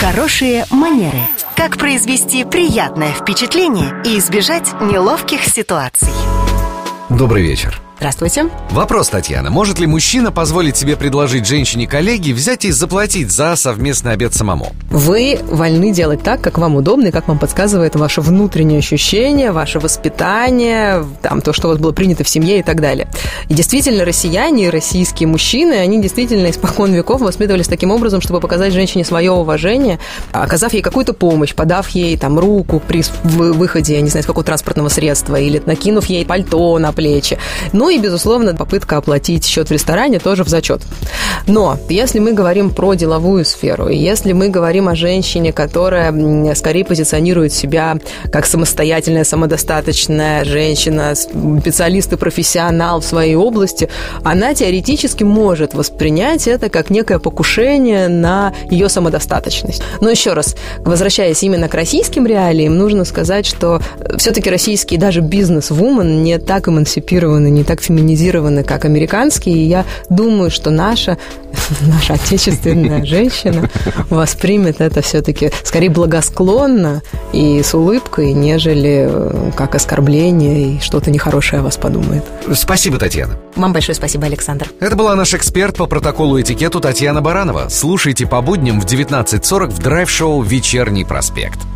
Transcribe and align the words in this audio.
Хорошие 0.00 0.64
манеры. 0.70 1.18
Как 1.56 1.76
произвести 1.76 2.44
приятное 2.44 3.12
впечатление 3.12 4.00
и 4.04 4.20
избежать 4.20 4.72
неловких 4.80 5.42
ситуаций. 5.42 6.12
Добрый 7.08 7.42
вечер. 7.42 7.82
Здравствуйте. 7.98 8.48
Вопрос, 8.70 9.08
Татьяна. 9.08 9.50
Может 9.50 9.80
ли 9.80 9.86
мужчина 9.88 10.30
позволить 10.30 10.76
себе 10.76 10.96
предложить 10.96 11.48
женщине-коллеге 11.48 12.32
взять 12.32 12.64
и 12.64 12.70
заплатить 12.70 13.32
за 13.32 13.56
совместный 13.56 14.12
обед 14.12 14.32
самому? 14.34 14.72
Вы 14.88 15.40
вольны 15.50 15.92
делать 15.92 16.22
так, 16.22 16.40
как 16.40 16.58
вам 16.58 16.76
удобно 16.76 17.08
и 17.08 17.10
как 17.10 17.26
вам 17.26 17.40
подсказывает 17.40 17.96
ваше 17.96 18.20
внутреннее 18.20 18.78
ощущение, 18.78 19.50
ваше 19.50 19.80
воспитание, 19.80 21.04
там, 21.22 21.40
то, 21.40 21.52
что 21.52 21.66
у 21.66 21.70
вас 21.72 21.80
было 21.80 21.90
принято 21.90 22.22
в 22.22 22.28
семье 22.28 22.60
и 22.60 22.62
так 22.62 22.80
далее. 22.80 23.08
И 23.48 23.54
действительно, 23.54 24.04
россияне, 24.04 24.70
российские 24.70 25.26
мужчины, 25.26 25.72
они 25.72 26.00
действительно 26.00 26.50
испокон 26.50 26.92
веков 26.94 27.20
воспитывались 27.20 27.66
таким 27.66 27.90
образом, 27.90 28.20
чтобы 28.20 28.38
показать 28.38 28.72
женщине 28.72 29.04
свое 29.04 29.32
уважение, 29.32 29.98
оказав 30.30 30.72
ей 30.72 30.82
какую-то 30.82 31.14
помощь, 31.14 31.52
подав 31.52 31.88
ей 31.88 32.16
там 32.16 32.38
руку 32.38 32.80
при 32.86 33.02
выходе, 33.24 33.94
я 33.94 34.02
не 34.02 34.08
знаю, 34.08 34.22
с 34.22 34.26
какого 34.26 34.44
транспортного 34.44 34.88
средства, 34.88 35.34
или 35.34 35.60
накинув 35.66 36.06
ей 36.06 36.24
пальто 36.24 36.78
на 36.78 36.92
плечи. 36.92 37.38
Но 37.72 37.87
ну 37.88 37.94
и, 37.94 37.98
безусловно, 37.98 38.54
попытка 38.54 38.98
оплатить 38.98 39.46
счет 39.46 39.70
в 39.70 39.72
ресторане 39.72 40.18
тоже 40.18 40.44
в 40.44 40.48
зачет. 40.48 40.82
Но 41.48 41.78
если 41.88 42.18
мы 42.18 42.34
говорим 42.34 42.70
про 42.70 42.94
деловую 42.94 43.44
сферу, 43.44 43.88
если 43.88 44.32
мы 44.32 44.50
говорим 44.50 44.88
о 44.88 44.94
женщине, 44.94 45.52
которая 45.52 46.54
скорее 46.54 46.84
позиционирует 46.84 47.52
себя 47.52 47.98
как 48.30 48.46
самостоятельная, 48.46 49.24
самодостаточная 49.24 50.44
женщина, 50.44 51.14
специалист 51.14 52.12
и 52.12 52.16
профессионал 52.16 53.00
в 53.00 53.04
своей 53.04 53.34
области, 53.34 53.88
она 54.22 54.54
теоретически 54.54 55.24
может 55.24 55.74
воспринять 55.74 56.46
это 56.46 56.68
как 56.68 56.90
некое 56.90 57.18
покушение 57.18 58.08
на 58.08 58.52
ее 58.70 58.88
самодостаточность. 58.88 59.82
Но 60.00 60.10
еще 60.10 60.34
раз, 60.34 60.54
возвращаясь 60.80 61.42
именно 61.42 61.68
к 61.68 61.74
российским 61.74 62.26
реалиям, 62.26 62.76
нужно 62.76 63.04
сказать, 63.04 63.46
что 63.46 63.80
все-таки 64.18 64.50
российские 64.50 65.00
даже 65.00 65.20
бизнес-вумен 65.20 66.22
не 66.22 66.38
так 66.38 66.68
эмансипированы, 66.68 67.48
не 67.48 67.64
так 67.64 67.80
феминизированы, 67.80 68.64
как 68.64 68.84
американские, 68.84 69.56
и 69.56 69.64
я 69.64 69.86
думаю, 70.10 70.50
что 70.50 70.70
наша, 70.70 71.16
наша 71.80 72.14
отечественная 72.14 73.04
женщина 73.04 73.68
воспримет 74.10 74.80
это 74.80 75.02
все-таки 75.02 75.50
скорее 75.62 75.90
благосклонно 75.90 77.02
и 77.32 77.62
с 77.62 77.74
улыбкой, 77.74 78.32
нежели 78.32 79.06
э, 79.08 79.50
как 79.56 79.74
оскорбление 79.74 80.76
и 80.76 80.80
что-то 80.80 81.10
нехорошее 81.10 81.60
о 81.60 81.62
вас 81.64 81.76
подумает. 81.76 82.24
Спасибо, 82.54 82.98
Татьяна. 82.98 83.38
Вам 83.56 83.72
большое 83.72 83.94
спасибо, 83.94 84.26
Александр. 84.26 84.68
Это 84.80 84.96
была 84.96 85.14
наш 85.14 85.34
эксперт 85.34 85.76
по 85.76 85.86
протоколу 85.86 86.40
этикету 86.40 86.80
Татьяна 86.80 87.20
Баранова. 87.20 87.68
Слушайте 87.68 88.26
по 88.26 88.40
будням 88.40 88.80
в 88.80 88.86
19.40 88.86 89.70
в 89.70 89.78
драйв-шоу 89.78 90.42
«Вечерний 90.42 91.04
проспект». 91.04 91.67